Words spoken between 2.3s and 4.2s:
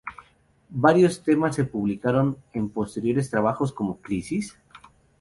en posteriores trabajos como